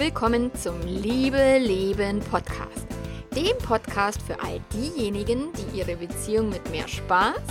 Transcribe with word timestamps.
willkommen 0.00 0.50
zum 0.54 0.80
Liebe 0.80 1.58
Leben 1.58 2.20
Podcast. 2.20 2.86
Dem 3.36 3.54
Podcast 3.58 4.22
für 4.22 4.40
all 4.40 4.58
diejenigen, 4.72 5.52
die 5.52 5.78
ihre 5.78 5.94
Beziehung 5.94 6.48
mit 6.48 6.70
mehr 6.70 6.88
Spaß, 6.88 7.42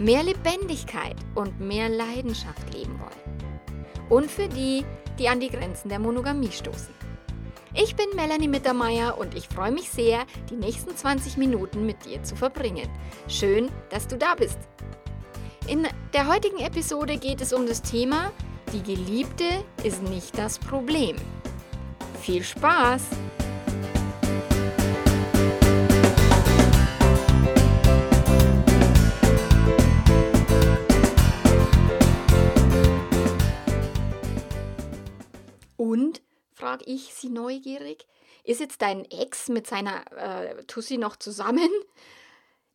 mehr 0.00 0.24
Lebendigkeit 0.24 1.14
und 1.36 1.60
mehr 1.60 1.88
Leidenschaft 1.88 2.74
leben 2.74 2.98
wollen. 2.98 4.08
Und 4.08 4.28
für 4.28 4.48
die, 4.48 4.84
die 5.16 5.28
an 5.28 5.38
die 5.38 5.48
Grenzen 5.48 5.90
der 5.90 6.00
Monogamie 6.00 6.50
stoßen. 6.50 6.92
Ich 7.72 7.94
bin 7.94 8.06
Melanie 8.16 8.48
Mittermeier 8.48 9.16
und 9.16 9.36
ich 9.36 9.46
freue 9.46 9.70
mich 9.70 9.88
sehr, 9.88 10.24
die 10.50 10.56
nächsten 10.56 10.96
20 10.96 11.36
Minuten 11.36 11.86
mit 11.86 12.04
dir 12.04 12.20
zu 12.24 12.34
verbringen. 12.34 12.88
Schön, 13.28 13.70
dass 13.90 14.08
du 14.08 14.18
da 14.18 14.34
bist. 14.34 14.58
In 15.68 15.86
der 16.12 16.26
heutigen 16.26 16.58
Episode 16.58 17.16
geht 17.16 17.40
es 17.40 17.52
um 17.52 17.64
das 17.64 17.80
Thema, 17.80 18.32
die 18.72 18.82
Geliebte 18.82 19.44
ist 19.84 20.02
nicht 20.02 20.36
das 20.36 20.58
Problem. 20.58 21.14
Viel 22.22 22.44
Spaß! 22.44 23.02
Und, 35.76 36.22
frage 36.54 36.84
ich 36.84 37.12
sie 37.12 37.28
neugierig, 37.28 38.06
ist 38.44 38.60
jetzt 38.60 38.82
dein 38.82 39.04
Ex 39.10 39.48
mit 39.48 39.66
seiner 39.66 40.04
äh, 40.12 40.62
Tussi 40.66 40.98
noch 40.98 41.16
zusammen? 41.16 41.70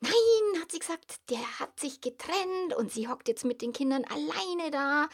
Nein, 0.01 0.61
hat 0.61 0.73
sie 0.73 0.79
gesagt, 0.79 1.21
der 1.29 1.59
hat 1.61 1.79
sich 1.79 2.01
getrennt 2.01 2.75
und 2.77 2.91
sie 2.91 3.07
hockt 3.07 3.29
jetzt 3.29 3.45
mit 3.45 3.61
den 3.61 3.71
Kindern 3.71 4.03
alleine 4.03 4.71
da 4.71 5.07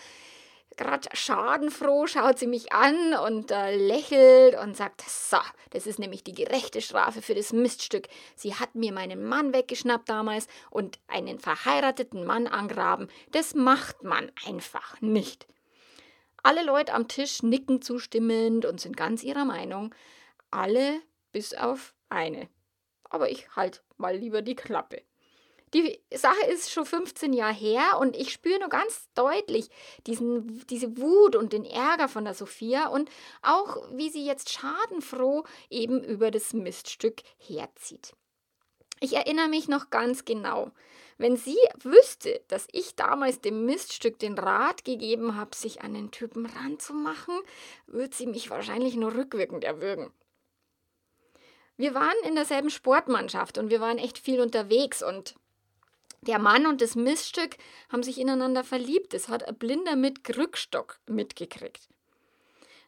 gerade 0.77 1.09
schadenfroh 1.13 2.07
schaut 2.07 2.39
sie 2.39 2.47
mich 2.47 2.71
an 2.71 3.13
und 3.13 3.51
äh, 3.51 3.75
lächelt 3.75 4.55
und 4.55 4.75
sagt, 4.75 5.01
so, 5.01 5.37
das 5.71 5.87
ist 5.87 5.99
nämlich 5.99 6.23
die 6.23 6.33
gerechte 6.33 6.81
Strafe 6.81 7.21
für 7.21 7.35
das 7.35 7.53
Miststück. 7.53 8.07
Sie 8.35 8.55
hat 8.55 8.75
mir 8.75 8.91
meinen 8.91 9.23
Mann 9.23 9.53
weggeschnappt 9.53 10.09
damals 10.09 10.47
und 10.69 10.99
einen 11.07 11.39
verheirateten 11.39 12.25
Mann 12.25 12.47
angraben. 12.47 13.07
Das 13.31 13.55
macht 13.55 14.03
man 14.03 14.31
einfach 14.45 14.99
nicht. 15.01 15.47
Alle 16.43 16.63
Leute 16.63 16.93
am 16.93 17.07
Tisch 17.07 17.41
nicken 17.41 17.81
zustimmend 17.81 18.65
und 18.65 18.81
sind 18.81 18.97
ganz 18.97 19.23
ihrer 19.23 19.45
Meinung. 19.45 19.95
Alle 20.51 20.99
bis 21.31 21.53
auf 21.53 21.93
eine. 22.09 22.49
Aber 23.09 23.29
ich 23.29 23.55
halt 23.55 23.83
mal 23.97 24.15
lieber 24.15 24.41
die 24.41 24.55
Klappe. 24.55 25.03
Die 25.73 25.99
Sache 26.13 26.45
ist 26.47 26.71
schon 26.71 26.85
15 26.85 27.33
Jahre 27.33 27.53
her 27.53 27.97
und 27.99 28.15
ich 28.15 28.31
spüre 28.31 28.59
nur 28.59 28.69
ganz 28.69 29.09
deutlich 29.15 29.69
diesen, 30.05 30.65
diese 30.67 30.97
Wut 30.97 31.35
und 31.35 31.51
den 31.51 31.65
Ärger 31.65 32.07
von 32.07 32.25
der 32.25 32.35
Sophia 32.35 32.87
und 32.87 33.09
auch, 33.41 33.77
wie 33.91 34.09
sie 34.09 34.23
jetzt 34.23 34.51
schadenfroh 34.51 35.43
eben 35.71 36.03
über 36.03 36.29
das 36.29 36.53
Miststück 36.53 37.21
herzieht. 37.39 38.13
Ich 38.99 39.13
erinnere 39.13 39.47
mich 39.47 39.67
noch 39.67 39.89
ganz 39.89 40.25
genau. 40.25 40.71
Wenn 41.17 41.37
sie 41.37 41.57
wüsste, 41.81 42.41
dass 42.47 42.67
ich 42.71 42.95
damals 42.95 43.41
dem 43.41 43.65
Miststück 43.65 44.19
den 44.19 44.37
Rat 44.37 44.85
gegeben 44.85 45.35
habe, 45.35 45.55
sich 45.55 45.81
an 45.81 45.93
den 45.93 46.11
Typen 46.11 46.45
ranzumachen, 46.45 47.35
würde 47.87 48.15
sie 48.15 48.27
mich 48.27 48.49
wahrscheinlich 48.49 48.95
nur 48.95 49.15
rückwirkend 49.15 49.63
erwürgen. 49.63 50.11
Wir 51.75 51.95
waren 51.95 52.15
in 52.27 52.35
derselben 52.35 52.69
Sportmannschaft 52.69 53.57
und 53.57 53.71
wir 53.71 53.81
waren 53.81 53.97
echt 53.97 54.19
viel 54.19 54.39
unterwegs 54.39 55.01
und 55.01 55.35
der 56.23 56.39
Mann 56.39 56.65
und 56.65 56.81
das 56.81 56.95
Missstück 56.95 57.57
haben 57.91 58.03
sich 58.03 58.19
ineinander 58.19 58.63
verliebt. 58.63 59.13
Das 59.13 59.29
hat 59.29 59.47
ein 59.47 59.55
Blinder 59.55 59.95
mit 59.95 60.23
Krückstock 60.23 60.99
mitgekriegt. 61.07 61.89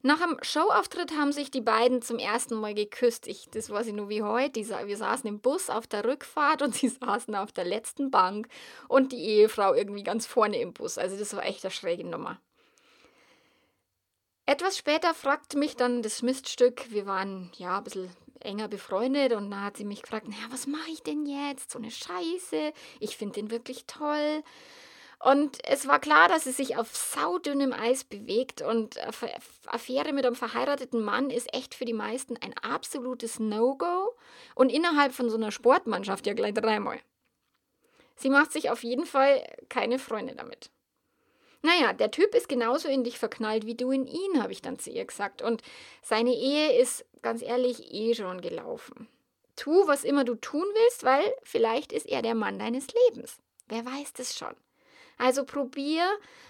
Nach 0.05 0.19
dem 0.19 0.37
Showauftritt 0.43 1.17
haben 1.17 1.31
sich 1.31 1.49
die 1.49 1.61
beiden 1.61 2.03
zum 2.03 2.19
ersten 2.19 2.53
Mal 2.53 2.75
geküsst. 2.75 3.25
Ich, 3.27 3.49
das 3.49 3.71
weiß 3.71 3.87
ich 3.87 3.93
nur 3.93 4.07
wie 4.07 4.21
heute. 4.21 4.59
wir 4.59 4.97
saßen 4.97 5.27
im 5.27 5.39
Bus 5.39 5.71
auf 5.71 5.87
der 5.87 6.05
Rückfahrt 6.05 6.61
und 6.61 6.75
sie 6.75 6.89
saßen 6.89 7.33
auf 7.33 7.51
der 7.51 7.65
letzten 7.65 8.11
Bank 8.11 8.47
und 8.87 9.11
die 9.11 9.23
Ehefrau 9.23 9.73
irgendwie 9.73 10.03
ganz 10.03 10.27
vorne 10.27 10.61
im 10.61 10.73
Bus. 10.73 10.99
Also 10.99 11.17
das 11.17 11.35
war 11.35 11.43
echt 11.43 11.65
eine 11.65 11.71
schräge 11.71 12.05
Nummer. 12.05 12.39
Etwas 14.45 14.77
später 14.77 15.15
fragte 15.15 15.57
mich 15.57 15.75
dann 15.75 16.03
das 16.03 16.21
Miststück, 16.21 16.91
wir 16.91 17.07
waren 17.07 17.51
ja 17.57 17.79
ein 17.79 17.83
bisschen 17.83 18.11
enger 18.45 18.67
befreundet 18.67 19.33
und 19.33 19.51
da 19.51 19.61
hat 19.61 19.77
sie 19.77 19.85
mich 19.85 20.01
gefragt, 20.01 20.27
naja, 20.27 20.45
was 20.49 20.67
mache 20.67 20.89
ich 20.91 21.03
denn 21.03 21.25
jetzt? 21.25 21.71
So 21.71 21.79
eine 21.79 21.91
Scheiße, 21.91 22.73
ich 22.99 23.17
finde 23.17 23.35
den 23.35 23.51
wirklich 23.51 23.85
toll. 23.85 24.43
Und 25.19 25.57
es 25.67 25.87
war 25.87 25.99
klar, 25.99 26.27
dass 26.27 26.43
sie 26.43 26.51
sich 26.51 26.77
auf 26.77 26.95
saudünnem 26.95 27.73
Eis 27.73 28.03
bewegt 28.03 28.61
und 28.61 28.97
Affäre 29.65 30.13
mit 30.13 30.25
einem 30.25 30.35
verheirateten 30.35 31.03
Mann 31.03 31.29
ist 31.29 31.53
echt 31.53 31.73
für 31.73 31.85
die 31.85 31.93
meisten 31.93 32.37
ein 32.37 32.53
absolutes 32.59 33.39
No-Go 33.39 34.13
und 34.55 34.71
innerhalb 34.71 35.13
von 35.13 35.29
so 35.29 35.37
einer 35.37 35.51
Sportmannschaft 35.51 36.27
ja 36.27 36.33
gleich 36.33 36.53
dreimal. 36.53 36.99
Sie 38.15 38.29
macht 38.29 38.51
sich 38.51 38.69
auf 38.69 38.83
jeden 38.83 39.05
Fall 39.05 39.43
keine 39.69 39.99
Freunde 39.99 40.35
damit. 40.35 40.69
Naja, 41.65 41.93
der 41.93 42.11
Typ 42.11 42.35
ist 42.35 42.47
genauso 42.47 42.87
in 42.87 43.03
dich 43.03 43.17
verknallt 43.17 43.65
wie 43.65 43.73
du 43.73 43.89
in 43.89 44.05
ihn, 44.05 44.43
habe 44.43 44.51
ich 44.51 44.61
dann 44.61 44.77
zu 44.77 44.91
ihr 44.91 45.03
gesagt. 45.03 45.41
Und 45.41 45.63
seine 46.03 46.31
Ehe 46.31 46.79
ist, 46.79 47.05
ganz 47.23 47.41
ehrlich, 47.41 47.91
eh 47.91 48.13
schon 48.13 48.41
gelaufen. 48.41 49.07
Tu, 49.55 49.71
was 49.87 50.03
immer 50.03 50.25
du 50.25 50.35
tun 50.35 50.61
willst, 50.61 51.03
weil 51.03 51.23
vielleicht 51.41 51.91
ist 51.91 52.05
er 52.05 52.21
der 52.21 52.35
Mann 52.35 52.59
deines 52.59 52.85
Lebens. 53.07 53.39
Wer 53.67 53.83
weiß 53.83 54.13
das 54.13 54.37
schon. 54.37 54.55
Also 55.17 55.43
probier, 55.43 56.07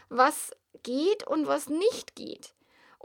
was 0.09 0.51
geht 0.83 1.25
und 1.25 1.47
was 1.47 1.69
nicht 1.69 2.15
geht. 2.15 2.53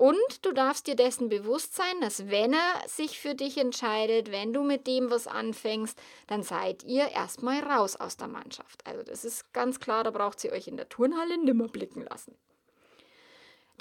Und 0.00 0.46
du 0.46 0.52
darfst 0.52 0.86
dir 0.86 0.96
dessen 0.96 1.28
bewusst 1.28 1.76
sein, 1.76 2.00
dass 2.00 2.30
wenn 2.30 2.54
er 2.54 2.88
sich 2.88 3.20
für 3.20 3.34
dich 3.34 3.58
entscheidet, 3.58 4.32
wenn 4.32 4.54
du 4.54 4.62
mit 4.62 4.86
dem 4.86 5.10
was 5.10 5.26
anfängst, 5.26 6.00
dann 6.26 6.42
seid 6.42 6.84
ihr 6.84 7.10
erstmal 7.10 7.62
raus 7.62 7.96
aus 7.96 8.16
der 8.16 8.28
Mannschaft. 8.28 8.80
Also 8.86 9.02
das 9.02 9.26
ist 9.26 9.52
ganz 9.52 9.78
klar, 9.78 10.02
da 10.02 10.10
braucht 10.10 10.40
sie 10.40 10.50
euch 10.52 10.68
in 10.68 10.78
der 10.78 10.88
Turnhalle 10.88 11.36
nimmer 11.36 11.68
blicken 11.68 12.02
lassen. 12.02 12.34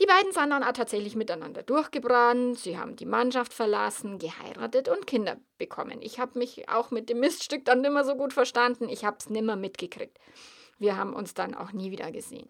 Die 0.02 0.06
beiden 0.06 0.34
sind 0.34 0.50
dann 0.50 0.62
auch 0.62 0.74
tatsächlich 0.74 1.16
miteinander 1.16 1.63
durchgebrannt, 1.63 2.59
sie 2.59 2.78
haben 2.78 2.97
die 2.97 3.06
Mannschaft 3.06 3.53
verlassen, 3.53 4.19
geheiratet 4.19 4.90
und 4.90 5.08
Kinder 5.08 5.38
bekommen. 5.58 6.02
Ich 6.02 6.19
habe 6.19 6.38
mich 6.38 6.68
auch 6.68 6.91
mit 6.91 7.08
dem 7.08 7.22
Miststück 7.22 7.63
dann 7.63 7.79
nimmer 7.79 8.03
so 8.03 8.16
gut 8.16 8.34
verstanden, 8.34 8.90
ich 8.90 9.06
habe 9.06 9.16
es 9.22 9.29
nimmer 9.29 9.56
mitgekriegt. 9.56 10.19
Wir 10.79 10.97
haben 10.97 11.13
uns 11.13 11.34
dann 11.34 11.56
auch 11.56 11.72
nie 11.72 11.91
wieder 11.91 12.12
gesehen. 12.12 12.50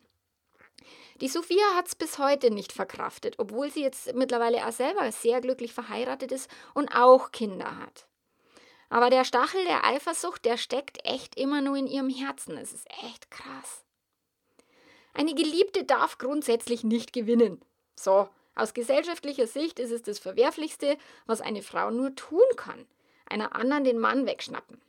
Die 1.21 1.27
Sophia 1.27 1.75
hat 1.75 1.87
es 1.87 1.95
bis 1.95 2.17
heute 2.17 2.49
nicht 2.49 2.71
verkraftet, 2.71 3.35
obwohl 3.39 3.69
sie 3.69 3.81
jetzt 3.81 4.13
mittlerweile 4.15 4.65
auch 4.65 4.71
selber 4.71 5.11
sehr 5.11 5.41
glücklich 5.41 5.73
verheiratet 5.73 6.31
ist 6.31 6.49
und 6.73 6.95
auch 6.95 7.31
Kinder 7.31 7.77
hat. 7.77 8.07
Aber 8.89 9.09
der 9.09 9.25
Stachel 9.25 9.63
der 9.65 9.85
Eifersucht, 9.85 10.45
der 10.45 10.57
steckt 10.57 11.05
echt 11.05 11.37
immer 11.37 11.61
nur 11.61 11.75
in 11.75 11.87
ihrem 11.87 12.09
Herzen. 12.09 12.57
Es 12.57 12.73
ist 12.73 12.87
echt 13.03 13.29
krass. 13.29 13.83
Eine 15.13 15.35
Geliebte 15.35 15.83
darf 15.83 16.17
grundsätzlich 16.17 16.83
nicht 16.83 17.11
gewinnen. 17.11 17.61
So, 17.95 18.29
aus 18.55 18.73
gesellschaftlicher 18.73 19.47
Sicht 19.47 19.79
ist 19.79 19.91
es 19.91 20.01
das 20.01 20.19
Verwerflichste, 20.19 20.97
was 21.25 21.41
eine 21.41 21.61
Frau 21.61 21.91
nur 21.91 22.15
tun 22.15 22.39
kann. 22.55 22.87
Einer 23.25 23.55
anderen 23.55 23.83
den 23.83 23.99
Mann 23.99 24.25
wegschnappen. 24.25 24.81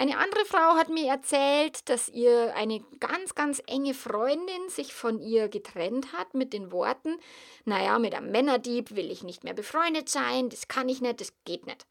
Eine 0.00 0.16
andere 0.16 0.46
Frau 0.46 0.76
hat 0.76 0.88
mir 0.88 1.08
erzählt, 1.08 1.86
dass 1.90 2.08
ihr 2.08 2.54
eine 2.56 2.80
ganz, 3.00 3.34
ganz 3.34 3.62
enge 3.66 3.92
Freundin 3.92 4.70
sich 4.70 4.94
von 4.94 5.20
ihr 5.20 5.50
getrennt 5.50 6.14
hat 6.14 6.32
mit 6.32 6.54
den 6.54 6.72
Worten, 6.72 7.18
naja, 7.66 7.98
mit 7.98 8.14
einem 8.14 8.30
Männerdieb 8.30 8.96
will 8.96 9.10
ich 9.10 9.24
nicht 9.24 9.44
mehr 9.44 9.52
befreundet 9.52 10.08
sein, 10.08 10.48
das 10.48 10.68
kann 10.68 10.88
ich 10.88 11.02
nicht, 11.02 11.20
das 11.20 11.34
geht 11.44 11.66
nicht. 11.66 11.84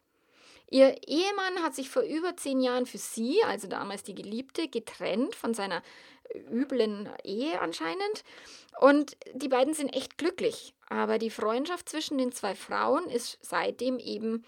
Ihr 0.72 0.96
Ehemann 1.06 1.62
hat 1.62 1.76
sich 1.76 1.88
vor 1.88 2.02
über 2.02 2.36
zehn 2.36 2.60
Jahren 2.60 2.84
für 2.84 2.98
sie, 2.98 3.44
also 3.44 3.68
damals 3.68 4.02
die 4.02 4.16
Geliebte, 4.16 4.66
getrennt 4.66 5.36
von 5.36 5.54
seiner 5.54 5.80
üblen 6.50 7.08
Ehe 7.22 7.60
anscheinend. 7.60 8.24
Und 8.80 9.16
die 9.34 9.48
beiden 9.48 9.72
sind 9.72 9.94
echt 9.94 10.18
glücklich. 10.18 10.74
Aber 10.88 11.18
die 11.18 11.30
Freundschaft 11.30 11.88
zwischen 11.88 12.18
den 12.18 12.32
zwei 12.32 12.56
Frauen 12.56 13.08
ist 13.08 13.38
seitdem 13.40 14.00
eben 14.00 14.44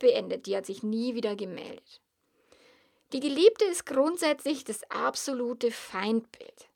beendet. 0.00 0.46
Die 0.46 0.56
hat 0.56 0.66
sich 0.66 0.82
nie 0.82 1.14
wieder 1.14 1.36
gemeldet. 1.36 2.00
Die 3.12 3.20
Geliebte 3.20 3.64
ist 3.64 3.86
grundsätzlich 3.86 4.64
das 4.64 4.82
absolute 4.90 5.70
Feindbild. 5.70 6.68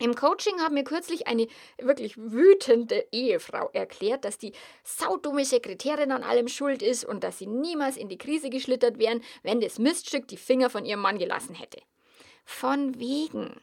Im 0.00 0.14
Coaching 0.14 0.60
hat 0.60 0.72
mir 0.72 0.84
kürzlich 0.84 1.26
eine 1.26 1.48
wirklich 1.78 2.16
wütende 2.16 3.06
Ehefrau 3.10 3.68
erklärt, 3.72 4.24
dass 4.24 4.38
die 4.38 4.52
saudumme 4.84 5.44
Sekretärin 5.44 6.12
an 6.12 6.22
allem 6.22 6.46
schuld 6.48 6.82
ist 6.82 7.04
und 7.04 7.24
dass 7.24 7.38
sie 7.38 7.46
niemals 7.46 7.96
in 7.96 8.08
die 8.08 8.18
Krise 8.18 8.48
geschlittert 8.48 8.98
wären, 8.98 9.22
wenn 9.42 9.60
das 9.60 9.78
Miststück 9.78 10.28
die 10.28 10.36
Finger 10.36 10.70
von 10.70 10.84
ihrem 10.84 11.00
Mann 11.00 11.18
gelassen 11.18 11.54
hätte. 11.54 11.80
Von 12.44 12.98
wegen. 12.98 13.60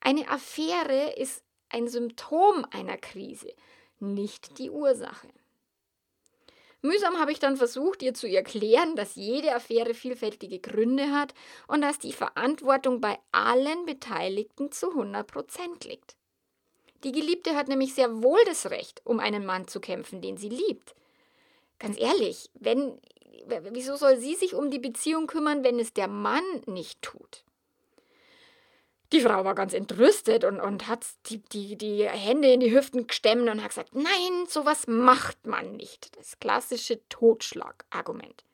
Eine 0.00 0.28
Affäre 0.28 1.14
ist 1.16 1.42
ein 1.68 1.88
Symptom 1.88 2.66
einer 2.70 2.96
Krise, 2.96 3.52
nicht 3.98 4.58
die 4.58 4.70
Ursache. 4.70 5.28
Mühsam 6.86 7.18
habe 7.18 7.32
ich 7.32 7.38
dann 7.38 7.56
versucht, 7.56 8.02
ihr 8.02 8.14
zu 8.14 8.28
erklären, 8.28 8.96
dass 8.96 9.14
jede 9.14 9.54
Affäre 9.54 9.94
vielfältige 9.94 10.58
Gründe 10.58 11.10
hat 11.10 11.34
und 11.68 11.82
dass 11.82 11.98
die 11.98 12.12
Verantwortung 12.12 13.00
bei 13.00 13.18
allen 13.32 13.86
Beteiligten 13.86 14.72
zu 14.72 14.90
100 14.90 15.26
Prozent 15.26 15.84
liegt. 15.84 16.16
Die 17.04 17.12
Geliebte 17.12 17.54
hat 17.54 17.68
nämlich 17.68 17.94
sehr 17.94 18.22
wohl 18.22 18.40
das 18.46 18.70
Recht, 18.70 19.00
um 19.04 19.20
einen 19.20 19.46
Mann 19.46 19.68
zu 19.68 19.80
kämpfen, 19.80 20.20
den 20.20 20.36
sie 20.36 20.48
liebt. 20.48 20.94
Ganz 21.78 21.98
ehrlich, 21.98 22.50
wenn, 22.54 22.98
wieso 23.70 23.96
soll 23.96 24.16
sie 24.16 24.34
sich 24.34 24.54
um 24.54 24.70
die 24.70 24.78
Beziehung 24.78 25.26
kümmern, 25.26 25.62
wenn 25.62 25.78
es 25.78 25.92
der 25.92 26.08
Mann 26.08 26.44
nicht 26.66 27.02
tut? 27.02 27.45
Die 29.12 29.20
Frau 29.20 29.44
war 29.44 29.54
ganz 29.54 29.72
entrüstet 29.72 30.44
und, 30.44 30.60
und 30.60 30.88
hat 30.88 31.06
die, 31.26 31.38
die, 31.38 31.76
die 31.76 32.08
Hände 32.08 32.52
in 32.52 32.60
die 32.60 32.74
Hüften 32.74 33.06
gestemmt 33.06 33.48
und 33.48 33.62
hat 33.62 33.68
gesagt, 33.70 33.94
nein, 33.94 34.46
sowas 34.48 34.86
macht 34.88 35.46
man 35.46 35.76
nicht. 35.76 36.16
Das 36.18 36.38
klassische 36.40 37.00
Totschlagargument. 37.08 38.44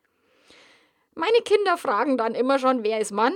Meine 1.15 1.39
Kinder 1.45 1.77
fragen 1.77 2.19
dann 2.19 2.35
immer 2.35 2.59
schon, 2.59 2.85
wer 2.85 3.01
ist 3.01 3.13
Mann 3.13 3.35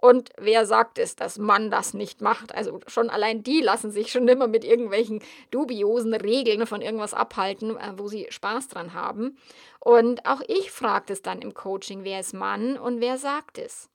und 0.00 0.30
wer 0.38 0.66
sagt 0.66 0.98
es, 0.98 1.16
dass 1.16 1.38
Mann 1.38 1.70
das 1.70 1.94
nicht 1.94 2.20
macht. 2.20 2.54
Also 2.54 2.80
schon 2.86 3.10
allein 3.10 3.42
die 3.42 3.60
lassen 3.60 3.90
sich 3.90 4.10
schon 4.12 4.28
immer 4.28 4.46
mit 4.46 4.64
irgendwelchen 4.64 5.22
dubiosen 5.50 6.14
Regeln 6.14 6.66
von 6.66 6.80
irgendwas 6.80 7.14
abhalten, 7.14 7.76
äh, 7.76 7.92
wo 7.96 8.08
sie 8.08 8.26
Spaß 8.30 8.68
dran 8.68 8.94
haben. 8.94 9.36
Und 9.80 10.26
auch 10.26 10.40
ich 10.46 10.70
frage 10.70 11.12
es 11.12 11.22
dann 11.22 11.40
im 11.40 11.54
Coaching, 11.54 12.04
wer 12.04 12.20
ist 12.20 12.34
Mann 12.34 12.76
und 12.78 13.00
wer 13.00 13.18
sagt 13.18 13.58
es. 13.58 13.88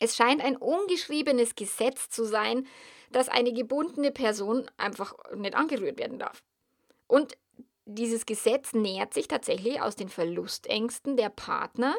Es 0.00 0.16
scheint 0.16 0.42
ein 0.42 0.56
ungeschriebenes 0.56 1.54
Gesetz 1.54 2.08
zu 2.10 2.24
sein, 2.24 2.66
dass 3.12 3.28
eine 3.28 3.52
gebundene 3.52 4.10
Person 4.10 4.70
einfach 4.76 5.14
nicht 5.34 5.54
angerührt 5.54 5.98
werden 5.98 6.18
darf. 6.18 6.42
Und 7.06 7.36
dieses 7.86 8.26
Gesetz 8.26 8.72
nähert 8.72 9.14
sich 9.14 9.28
tatsächlich 9.28 9.80
aus 9.80 9.94
den 9.94 10.08
Verlustängsten 10.08 11.16
der 11.16 11.30
Partner, 11.30 11.94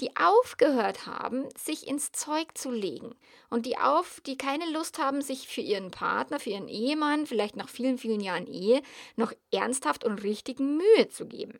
die 0.00 0.16
aufgehört 0.16 1.06
haben, 1.06 1.44
sich 1.56 1.86
ins 1.86 2.12
Zeug 2.12 2.56
zu 2.56 2.70
legen 2.70 3.14
und 3.48 3.66
die 3.66 3.78
auf, 3.78 4.20
die 4.26 4.36
keine 4.36 4.70
Lust 4.70 4.98
haben, 4.98 5.22
sich 5.22 5.48
für 5.48 5.60
ihren 5.60 5.90
Partner, 5.90 6.40
für 6.40 6.50
ihren 6.50 6.68
Ehemann, 6.68 7.26
vielleicht 7.26 7.56
nach 7.56 7.68
vielen, 7.68 7.98
vielen 7.98 8.20
Jahren 8.20 8.46
Ehe, 8.46 8.82
noch 9.16 9.32
ernsthaft 9.50 10.04
und 10.04 10.22
richtig 10.22 10.58
Mühe 10.58 11.08
zu 11.10 11.26
geben. 11.26 11.58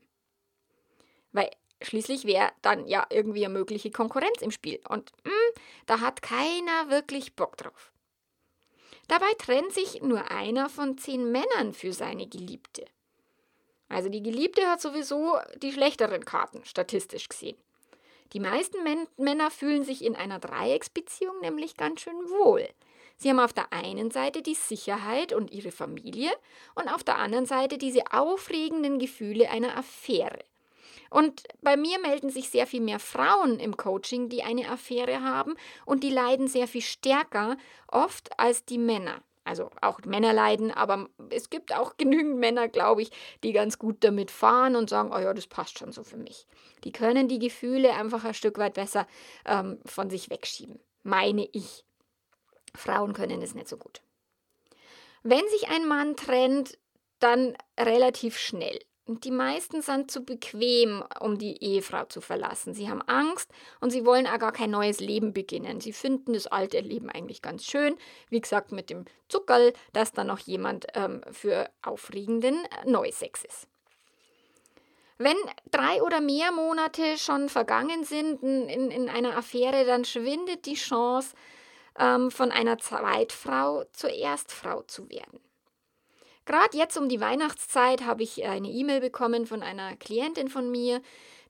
Weil 1.33 1.51
Schließlich 1.83 2.25
wäre 2.25 2.51
dann 2.63 2.87
ja 2.87 3.07
irgendwie 3.11 3.45
eine 3.45 3.55
mögliche 3.55 3.91
Konkurrenz 3.91 4.41
im 4.41 4.51
Spiel. 4.51 4.81
Und 4.89 5.13
mh, 5.25 5.31
hm, 5.31 5.63
da 5.87 6.01
hat 6.01 6.23
keiner 6.23 6.91
wirklich 6.91 7.35
Bock 7.35 7.57
drauf. 7.57 7.93
Dabei 9.09 9.33
trennt 9.39 9.73
sich 9.73 10.03
nur 10.03 10.31
einer 10.31 10.69
von 10.69 10.99
zehn 10.99 11.31
Männern 11.31 11.73
für 11.73 11.93
seine 11.93 12.27
Geliebte. 12.27 12.87
Also 13.89 14.09
die 14.09 14.23
Geliebte 14.23 14.67
hat 14.69 14.81
sowieso 14.81 15.37
die 15.63 15.73
schlechteren 15.73 16.25
Karten, 16.25 16.65
statistisch 16.65 17.29
gesehen. 17.29 17.57
Die 18.33 18.41
meisten 18.41 18.83
Män 18.83 19.07
Männer 19.17 19.53
fühlen 19.53 19.85
sich 19.85 20.05
in 20.05 20.17
einer 20.17 20.41
Dreiecksbeziehung 20.41 21.39
nämlich 21.41 21.77
ganz 21.77 22.01
schön 22.01 22.17
wohl. 22.31 22.69
Sie 23.17 23.31
haben 23.31 23.39
auf 23.39 23.53
der 23.53 23.73
einen 23.73 24.11
Seite 24.11 24.43
die 24.43 24.55
Sicherheit 24.55 25.33
und 25.33 25.53
ihre 25.53 25.71
Familie 25.71 26.31
und 26.75 26.89
auf 26.89 27.05
der 27.05 27.19
anderen 27.19 27.47
Seite 27.47 27.79
diese 27.79 28.13
aufregenden 28.13 28.99
Gefühle 28.99 29.49
einer 29.49 29.77
Affäre. 29.77 30.41
Und 31.11 31.45
bei 31.63 31.77
mir 31.77 31.99
melden 32.01 32.31
sich 32.31 32.51
sehr 32.51 32.67
viel 32.67 32.81
mehr 32.81 32.99
Frauen 32.99 33.59
im 33.59 33.77
Coaching, 33.77 34.29
die 34.29 34.43
eine 34.43 34.69
Affäre 34.69 35.23
haben 35.23 35.55
und 35.85 36.03
die 36.03 36.11
leiden 36.11 36.49
sehr 36.49 36.69
viel 36.69 36.83
stärker 36.83 37.57
oft 37.89 38.39
als 38.39 38.65
die 38.65 38.79
Männer. 38.79 39.23
Also 39.47 39.71
auch 39.81 40.01
Männer 40.05 40.33
leiden, 40.33 40.73
aber 40.73 41.09
es 41.31 41.51
gibt 41.51 41.73
auch 41.73 41.97
genügend 41.99 42.39
Männer, 42.39 42.69
glaube 42.69 43.03
ich, 43.03 43.11
die 43.45 43.53
ganz 43.53 43.79
gut 43.79 44.03
damit 44.03 44.31
fahren 44.31 44.75
und 44.75 44.91
sagen, 44.91 45.13
oh 45.15 45.19
ja, 45.19 45.33
das 45.33 45.47
passt 45.47 45.79
schon 45.79 45.93
so 45.93 46.03
für 46.03 46.17
mich. 46.17 46.47
Die 46.83 46.93
können 46.93 47.29
die 47.29 47.39
Gefühle 47.39 47.93
einfach 47.93 48.25
ein 48.25 48.35
Stück 48.35 48.59
weit 48.59 48.75
besser 48.75 49.07
ähm, 49.45 49.79
von 49.87 50.11
sich 50.11 50.31
wegschieben, 50.31 50.81
meine 51.05 51.49
ich. 51.53 51.85
Frauen 52.75 53.13
können 53.13 53.41
es 53.41 53.55
nicht 53.55 53.69
so 53.69 53.77
gut. 53.77 54.03
Wenn 55.23 55.47
sich 55.49 55.69
ein 55.69 55.87
Mann 55.87 56.17
trennt, 56.17 56.77
dann 57.21 57.57
relativ 57.79 58.39
schnell. 58.39 58.79
Die 59.09 59.31
meisten 59.31 59.83
sind 59.83 60.11
zu 60.11 60.25
bequem, 60.25 61.05
um 61.21 61.39
die 61.39 61.63
Ehefrau 61.63 62.07
zu 62.07 62.21
verlassen. 62.21 62.75
Sie 62.75 62.91
haben 62.91 63.03
Angst 63.03 63.49
und 63.81 63.91
sie 63.91 64.05
wollen 64.05 64.27
auch 64.27 64.41
gar 64.41 64.53
kein 64.53 64.71
neues 64.71 64.99
Leben 64.99 65.33
beginnen. 65.33 65.81
Sie 65.81 65.93
finden 65.93 66.33
das 66.33 66.49
alte 66.49 66.81
Leben 66.81 67.09
eigentlich 67.09 67.41
ganz 67.41 67.65
schön. 67.65 67.97
Wie 68.31 68.41
gesagt, 68.41 68.73
mit 68.73 68.91
dem 68.91 69.05
Zuckerl, 69.29 69.73
dass 69.93 70.13
da 70.13 70.25
noch 70.25 70.41
jemand 70.41 70.87
ähm, 70.95 71.21
für 71.31 71.71
aufregenden 71.83 72.57
äh, 72.65 72.91
Neusex 72.91 73.45
ist. 73.45 73.69
Wenn 75.19 75.37
drei 75.71 76.03
oder 76.03 76.21
mehr 76.21 76.51
Monate 76.51 77.17
schon 77.17 77.49
vergangen 77.49 78.03
sind 78.03 78.43
in, 78.43 78.91
in 78.91 79.09
einer 79.09 79.37
Affäre, 79.37 79.85
dann 79.87 80.05
schwindet 80.05 80.67
die 80.67 80.75
Chance, 80.75 81.35
ähm, 81.99 82.31
von 82.31 82.51
einer 82.51 82.79
Zweitfrau 82.79 83.85
zur 83.93 84.11
Erstfrau 84.11 84.83
zu 84.83 85.09
werden. 85.09 85.41
Gerade 86.47 86.79
jetzt 86.79 86.97
um 86.97 87.09
die 87.09 87.21
Weihnachtszeit 87.21 88.05
habe 88.05 88.23
ich 88.23 88.45
eine 88.45 88.69
E-Mail 88.69 89.01
bekommen 89.01 89.47
von 89.47 89.65
einer 89.65 89.97
Klientin 89.97 90.49
von 90.49 90.71
mir, 90.71 91.03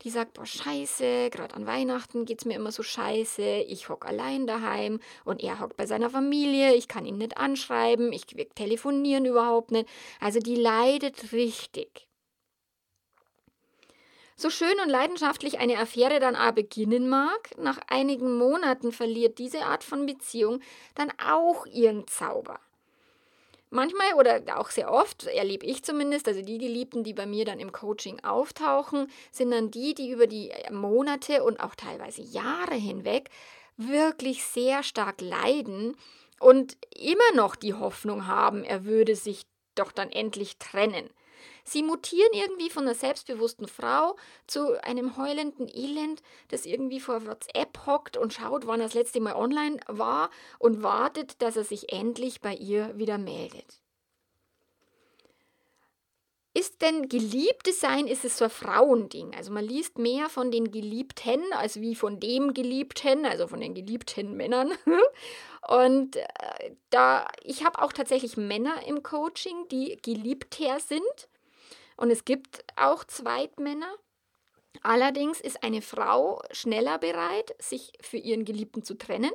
die 0.03 0.11
sagt, 0.11 0.33
boah, 0.33 0.47
scheiße, 0.47 1.29
gerade 1.31 1.55
an 1.55 1.67
Weihnachten 1.67 2.25
geht 2.25 2.41
es 2.41 2.45
mir 2.47 2.55
immer 2.55 2.73
so 2.73 2.83
scheiße, 2.83 3.43
ich 3.69 3.91
hocke 3.91 4.09
allein 4.09 4.47
daheim 4.47 5.01
und 5.25 5.43
er 5.43 5.61
hockt 5.61 5.77
bei 5.77 5.85
seiner 5.85 6.09
Familie, 6.09 6.75
ich 6.75 6.89
kann 6.89 7.05
ihn 7.05 7.19
nicht 7.19 7.37
anschreiben, 7.37 8.11
ich 8.11 8.25
telefonieren 8.55 9.27
überhaupt 9.27 9.71
nicht. 9.71 9.87
Also 10.19 10.41
die 10.41 10.57
leidet 10.57 11.33
richtig. 11.33 12.09
So 14.35 14.49
schön 14.49 14.81
und 14.83 14.89
leidenschaftlich 14.89 15.59
eine 15.59 15.79
Affäre 15.79 16.21
dann 16.21 16.37
auch 16.37 16.53
beginnen 16.53 17.09
mag, 17.09 17.51
nach 17.59 17.81
einigen 17.89 18.39
Monaten 18.39 18.93
verliert 18.93 19.39
diese 19.39 19.65
Art 19.65 19.85
von 19.85 20.07
Beziehung 20.07 20.61
dann 20.95 21.13
auch 21.19 21.67
ihren 21.67 22.07
Zauber. 22.07 22.61
Manchmal 23.71 24.15
oder 24.15 24.43
auch 24.57 24.71
sehr 24.71 24.93
oft, 24.93 25.27
erlebe 25.27 25.67
ich 25.67 25.83
zumindest, 25.83 26.29
also 26.29 26.41
die 26.41 26.59
Geliebten, 26.59 27.03
die 27.03 27.15
bei 27.15 27.27
mir 27.27 27.45
dann 27.45 27.59
im 27.59 27.73
Coaching 27.73 28.23
auftauchen, 28.23 29.09
sind 29.33 29.51
dann 29.51 29.71
die, 29.71 29.95
die 29.95 30.11
über 30.11 30.27
die 30.27 30.53
Monate 30.71 31.43
und 31.43 31.59
auch 31.59 31.75
teilweise 31.75 32.23
Jahre 32.23 32.75
hinweg 32.75 33.29
wirklich 33.77 34.45
sehr 34.45 34.83
stark 34.83 35.21
leiden 35.21 35.97
und 36.39 36.77
immer 36.95 37.35
noch 37.35 37.57
die 37.57 37.75
Hoffnung 37.75 38.27
haben, 38.27 38.65
er 38.65 38.85
würde 38.85 39.17
sich 39.17 39.47
doch 39.75 39.93
dann 39.93 40.11
endlich 40.11 40.59
trennen. 40.59 41.11
Sie 41.69 41.83
mutieren 41.83 42.31
irgendwie 42.33 42.71
von 42.71 42.85
einer 42.85 42.95
selbstbewussten 42.95 43.67
Frau 43.67 44.15
zu 44.47 44.81
einem 44.85 45.17
heulenden 45.17 45.69
Elend, 45.69 46.23
das 46.49 46.65
irgendwie 46.65 47.01
vor 47.01 47.27
WhatsApp 47.27 47.87
hockt 47.87 48.17
und 48.17 48.33
schaut, 48.33 48.69
wann 48.69 48.81
er 48.81 48.87
das 48.87 48.95
letzte 48.95 49.21
Mal 49.21 49.35
online 49.35 49.81
war 49.89 50.31
und 50.61 50.85
wartet, 50.85 51.43
dass 51.43 51.57
er 51.57 51.65
sich 51.65 51.93
endlich 51.93 52.41
bei 52.41 52.55
ihr 52.55 52.97
wieder 52.97 53.19
meldet. 53.19 53.83
Ist 56.55 56.81
denn 56.83 57.09
Geliebte 57.09 57.73
sein, 57.73 58.07
ist 58.07 58.25
es 58.25 58.39
so 58.39 58.45
ein 58.45 58.51
Frauending? 58.51 59.35
Also 59.35 59.53
man 59.53 59.65
liest 59.65 59.99
mehr 59.99 60.31
von 60.31 60.53
den 60.53 60.71
Geliebten 60.71 61.53
als 61.53 61.81
wie 61.81 61.97
von 61.97 62.21
dem 62.21 62.55
Geliebten, 62.55 63.27
also 63.27 63.49
von 63.49 63.61
den 63.61 63.75
geliebten 63.75 64.37
Männern. 64.37 64.73
Und 65.69 66.17
äh, 66.17 66.25
da, 66.91 67.27
ich 67.43 67.65
habe 67.65 67.83
auch 67.83 67.93
tatsächlich 67.93 68.37
Männer 68.37 68.87
im 68.87 69.03
Coaching, 69.03 69.69
die 69.69 69.99
geliebter 70.01 70.79
sind. 70.79 71.29
Und 71.97 72.11
es 72.11 72.25
gibt 72.25 72.65
auch 72.77 73.05
Zweitmänner. 73.05 73.93
Allerdings 74.83 75.41
ist 75.41 75.63
eine 75.63 75.83
Frau 75.83 76.43
schneller 76.53 76.99
bereit, 76.99 77.55
sich 77.59 77.93
für 78.01 78.19
ihren 78.19 78.45
Geliebten 78.45 78.83
zu 78.83 78.95
trennen. 78.95 79.33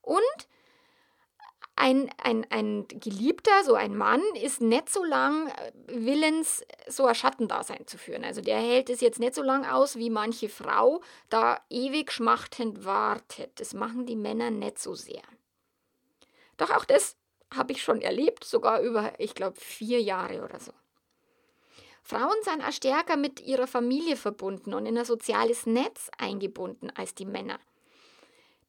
Und 0.00 0.48
ein, 1.76 2.10
ein, 2.22 2.46
ein 2.50 2.86
Geliebter, 2.88 3.64
so 3.64 3.74
ein 3.74 3.96
Mann, 3.96 4.22
ist 4.40 4.60
nicht 4.60 4.88
so 4.88 5.04
lang 5.04 5.48
äh, 5.48 5.72
willens, 5.86 6.64
so 6.86 7.06
ein 7.06 7.14
Schattendasein 7.14 7.86
zu 7.86 7.98
führen. 7.98 8.24
Also 8.24 8.40
der 8.40 8.58
hält 8.58 8.90
es 8.90 9.00
jetzt 9.00 9.18
nicht 9.18 9.34
so 9.34 9.42
lang 9.42 9.64
aus, 9.64 9.96
wie 9.96 10.10
manche 10.10 10.48
Frau 10.48 11.02
da 11.28 11.60
ewig 11.70 12.12
schmachtend 12.12 12.84
wartet. 12.84 13.58
Das 13.58 13.74
machen 13.74 14.06
die 14.06 14.16
Männer 14.16 14.50
nicht 14.50 14.78
so 14.78 14.94
sehr. 14.94 15.22
Doch 16.56 16.70
auch 16.70 16.84
das 16.84 17.16
habe 17.54 17.72
ich 17.72 17.82
schon 17.82 18.00
erlebt, 18.00 18.44
sogar 18.44 18.80
über, 18.80 19.18
ich 19.18 19.34
glaube, 19.34 19.58
vier 19.58 20.00
Jahre 20.00 20.44
oder 20.44 20.60
so. 20.60 20.72
Frauen 22.02 22.36
sind 22.42 22.62
auch 22.62 22.72
stärker 22.72 23.16
mit 23.16 23.40
ihrer 23.40 23.66
Familie 23.66 24.16
verbunden 24.16 24.74
und 24.74 24.86
in 24.86 24.98
ein 24.98 25.04
soziales 25.04 25.66
Netz 25.66 26.10
eingebunden 26.18 26.90
als 26.94 27.14
die 27.14 27.24
Männer. 27.24 27.58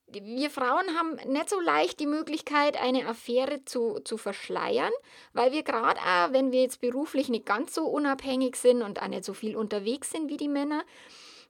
Wir 0.07 0.51
Frauen 0.51 0.95
haben 0.95 1.15
nicht 1.31 1.49
so 1.49 1.59
leicht 1.59 1.99
die 1.99 2.05
Möglichkeit, 2.05 2.79
eine 2.79 3.07
Affäre 3.07 3.65
zu, 3.65 3.99
zu 4.01 4.17
verschleiern, 4.17 4.91
weil 5.33 5.51
wir 5.51 5.63
gerade 5.63 5.99
auch, 5.99 6.31
wenn 6.31 6.51
wir 6.51 6.61
jetzt 6.61 6.81
beruflich 6.81 7.29
nicht 7.29 7.47
ganz 7.47 7.73
so 7.73 7.85
unabhängig 7.85 8.55
sind 8.55 8.83
und 8.83 9.01
auch 9.01 9.07
nicht 9.07 9.25
so 9.25 9.33
viel 9.33 9.55
unterwegs 9.55 10.11
sind 10.11 10.29
wie 10.29 10.37
die 10.37 10.47
Männer, 10.47 10.83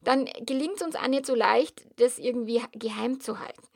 dann 0.02 0.26
gelingt 0.46 0.78
es 0.78 0.82
uns 0.82 0.96
auch 0.96 1.08
nicht 1.08 1.26
so 1.26 1.36
leicht, 1.36 1.84
das 1.98 2.20
irgendwie 2.20 2.62
geheim 2.72 3.20
zu 3.20 3.40
halten. 3.40 3.68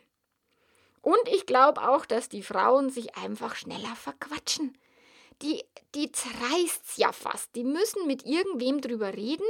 Und 1.02 1.28
ich 1.28 1.46
glaube 1.46 1.90
auch, 1.90 2.06
dass 2.06 2.30
die 2.30 2.44
Frauen 2.44 2.90
sich 2.90 3.18
einfach 3.18 3.56
schneller 3.56 3.96
verquatschen 3.96 4.78
die, 5.42 5.64
die 5.96 6.12
zerreißt 6.12 6.86
es 6.86 6.98
ja 6.98 7.12
fast. 7.12 7.56
Die 7.56 7.64
müssen 7.64 8.08
mit 8.08 8.26
irgendwem 8.26 8.82
drüber 8.82 9.14
reden 9.14 9.46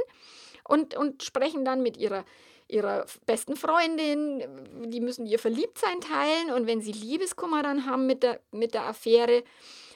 und, 0.64 0.94
und 0.94 1.22
sprechen 1.22 1.64
dann 1.64 1.82
mit 1.82 1.96
ihrer, 1.96 2.24
ihrer 2.68 3.06
besten 3.26 3.56
Freundin. 3.56 4.90
Die 4.90 5.00
müssen 5.00 5.26
ihr 5.26 5.38
Verliebtsein 5.38 6.00
teilen 6.00 6.50
und 6.50 6.66
wenn 6.66 6.80
sie 6.80 6.92
Liebeskummer 6.92 7.62
dann 7.62 7.86
haben 7.86 8.06
mit 8.06 8.22
der, 8.22 8.40
mit 8.50 8.74
der 8.74 8.84
Affäre, 8.84 9.44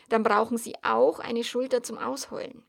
dann 0.08 0.22
brauchen 0.22 0.58
sie 0.58 0.74
auch 0.82 1.20
eine 1.20 1.44
Schulter 1.44 1.82
zum 1.82 1.98
Ausheulen. 1.98 2.62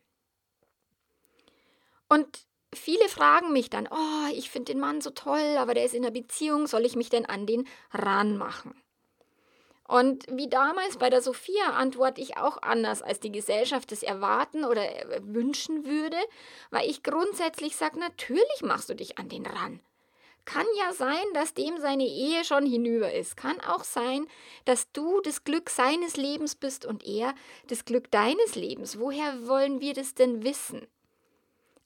Und 2.09 2.45
viele 2.73 3.09
fragen 3.09 3.53
mich 3.53 3.69
dann, 3.69 3.87
oh, 3.89 4.33
ich 4.33 4.49
finde 4.49 4.73
den 4.73 4.79
Mann 4.79 5.01
so 5.01 5.09
toll, 5.09 5.57
aber 5.57 5.73
der 5.73 5.85
ist 5.85 5.95
in 5.95 6.03
einer 6.03 6.13
Beziehung, 6.13 6.67
soll 6.67 6.85
ich 6.85 6.95
mich 6.95 7.09
denn 7.09 7.25
an 7.25 7.45
den 7.45 7.67
ranmachen? 7.91 8.82
Und 9.87 10.25
wie 10.29 10.47
damals 10.47 10.97
bei 10.97 11.09
der 11.09 11.21
Sophia 11.21 11.71
antworte 11.71 12.21
ich 12.21 12.37
auch 12.37 12.61
anders, 12.61 13.01
als 13.01 13.19
die 13.19 13.31
Gesellschaft 13.31 13.91
es 13.91 14.01
erwarten 14.01 14.63
oder 14.63 14.81
wünschen 15.21 15.85
würde, 15.85 16.17
weil 16.71 16.89
ich 16.89 17.03
grundsätzlich 17.03 17.75
sage, 17.75 17.99
natürlich 17.99 18.61
machst 18.61 18.89
du 18.89 18.95
dich 18.95 19.17
an 19.17 19.29
den 19.29 19.45
ran. 19.45 19.81
Kann 20.45 20.65
ja 20.77 20.91
sein, 20.93 21.23
dass 21.33 21.53
dem 21.53 21.79
seine 21.79 22.05
Ehe 22.05 22.43
schon 22.43 22.65
hinüber 22.65 23.13
ist. 23.13 23.37
Kann 23.37 23.59
auch 23.61 23.83
sein, 23.83 24.27
dass 24.65 24.91
du 24.91 25.21
das 25.21 25.45
Glück 25.45 25.69
seines 25.69 26.17
Lebens 26.17 26.55
bist 26.55 26.85
und 26.85 27.05
er 27.05 27.33
das 27.67 27.85
Glück 27.85 28.11
deines 28.11 28.55
Lebens. 28.55 28.99
Woher 28.99 29.47
wollen 29.47 29.79
wir 29.79 29.93
das 29.93 30.15
denn 30.15 30.43
wissen? 30.43 30.85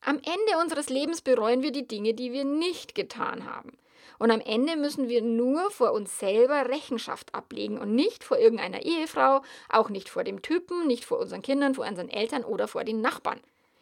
Am 0.01 0.17
Ende 0.17 0.61
unseres 0.61 0.89
Lebens 0.89 1.21
bereuen 1.21 1.61
wir 1.61 1.71
die 1.71 1.87
Dinge, 1.87 2.13
die 2.13 2.31
wir 2.31 2.45
nicht 2.45 2.95
getan 2.95 3.45
haben. 3.45 3.77
Und 4.19 4.31
am 4.31 4.41
Ende 4.41 4.75
müssen 4.75 5.09
wir 5.09 5.21
nur 5.21 5.69
vor 5.71 5.93
uns 5.93 6.19
selber 6.19 6.69
Rechenschaft 6.69 7.33
ablegen 7.33 7.77
und 7.77 7.93
nicht 7.93 8.23
vor 8.23 8.37
irgendeiner 8.37 8.83
Ehefrau, 8.83 9.41
auch 9.69 9.89
nicht 9.89 10.09
vor 10.09 10.23
dem 10.23 10.41
Typen, 10.41 10.87
nicht 10.87 11.05
vor 11.05 11.19
unseren 11.19 11.41
Kindern, 11.41 11.75
vor 11.75 11.87
unseren 11.87 12.09
Eltern 12.09 12.43
oder 12.43 12.67
vor 12.67 12.83
den 12.83 13.01
Nachbarn. 13.01 13.39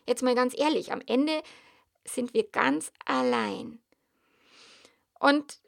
Jetzt 0.08 0.24
mal 0.24 0.36
ganz 0.36 0.58
ehrlich, 0.58 0.91
am 0.91 1.01
Ende 1.05 1.41
sind 2.05 2.34
wir 2.34 2.44
ganz 2.44 2.91
allein. 3.05 3.79
Und 5.20 5.60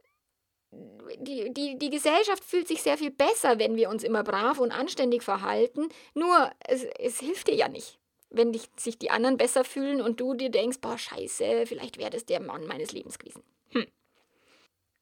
die, 1.20 1.54
die, 1.54 1.78
die 1.78 1.90
Gesellschaft 1.90 2.44
fühlt 2.44 2.68
sich 2.68 2.82
sehr 2.82 2.98
viel 2.98 3.12
besser, 3.12 3.60
wenn 3.60 3.76
wir 3.76 3.90
uns 3.90 4.04
immer 4.04 4.24
brav 4.24 4.60
und 4.60 4.72
anständig 4.72 5.24
verhalten. 5.24 5.90
Nur, 6.14 6.52
es, 6.68 6.84
es 6.84 7.20
hilft 7.20 7.48
dir 7.48 7.56
ja 7.56 7.68
nicht. 7.68 7.98
Wenn 8.30 8.52
dich, 8.52 8.70
sich 8.76 8.98
die 8.98 9.10
anderen 9.10 9.38
besser 9.38 9.64
fühlen 9.64 10.02
und 10.02 10.20
du 10.20 10.34
dir 10.34 10.50
denkst, 10.50 10.80
boah, 10.82 10.98
scheiße, 10.98 11.66
vielleicht 11.66 11.98
wäre 11.98 12.10
das 12.10 12.26
der 12.26 12.42
Mann 12.42 12.68
meines 12.68 12.92
Lebens 12.92 13.18
gewesen. 13.18 13.42
Hm. 13.70 13.88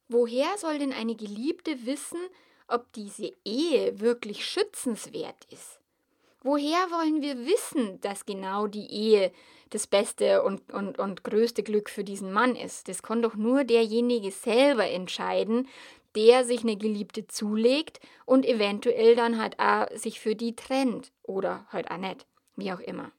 Woher 0.08 0.58
soll 0.58 0.80
denn 0.80 0.94
eine 0.94 1.16
Geliebte 1.16 1.86
wissen, 1.86 2.20
ob 2.68 2.92
diese 2.94 3.32
Ehe 3.44 4.00
wirklich 4.00 4.46
schützenswert 4.46 5.46
ist? 5.52 5.80
Woher 6.44 6.92
wollen 6.92 7.24
wir 7.24 7.46
wissen, 7.48 8.00
dass 8.02 8.28
genau 8.28 8.68
die 8.68 8.88
Ehe 8.92 9.32
das 9.72 9.88
beste 9.88 10.44
und, 10.44 10.72
und, 10.72 11.00
und 11.00 11.24
größte 11.24 11.64
Glück 11.64 11.90
für 11.90 12.04
diesen 12.04 12.32
Mann 12.32 12.56
ist? 12.56 12.88
Das 12.88 13.02
kann 13.02 13.24
doch 13.24 13.36
nur 13.36 13.64
derjenige 13.64 14.30
selber 14.30 14.88
entscheiden, 14.88 15.68
der 16.16 16.46
sich 16.46 16.62
eine 16.62 16.78
Geliebte 16.78 17.28
zulegt 17.28 18.00
und 18.26 18.46
eventuell 18.46 19.16
dann 19.16 19.42
halt 19.42 19.60
auch 19.60 19.88
sich 19.98 20.20
für 20.20 20.36
die 20.36 20.56
trennt 20.56 21.12
oder 21.24 21.66
halt 21.72 21.90
auch 21.90 21.98
nicht, 21.98 22.28
wie 22.56 22.72
auch 22.72 22.80
immer. 22.80 23.12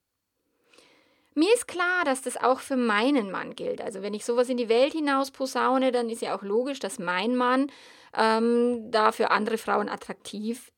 Mir 1.39 1.53
ist 1.53 1.69
klar, 1.69 2.05
dass 2.07 2.23
das 2.23 2.39
auch 2.39 2.61
für 2.61 2.79
meinen 2.79 3.31
Mann 3.31 3.55
gilt. 3.55 3.83
Also 3.83 4.01
wenn 4.01 4.15
ich 4.15 4.25
sowas 4.25 4.49
in 4.49 4.57
die 4.57 4.71
Welt 4.71 4.95
hinaus 4.95 5.31
posaune, 5.31 5.93
dann 5.93 6.09
ist 6.09 6.23
ja 6.23 6.35
auch 6.35 6.43
logisch, 6.43 6.79
dass 6.79 6.99
mein 6.99 7.37
Mann 7.37 7.71
ähm, 8.17 8.91
da 8.91 9.13
für 9.13 9.31
andere 9.31 9.59
Frauen 9.59 9.91
attraktiv 9.91 10.73